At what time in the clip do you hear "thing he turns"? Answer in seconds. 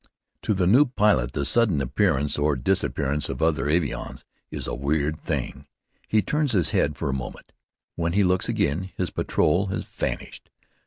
5.19-6.53